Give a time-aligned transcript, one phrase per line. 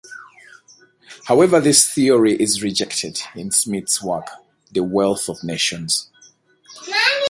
[1.27, 4.29] However, this theory is rejected in Smith's work
[4.71, 6.09] "The Wealth of Nations".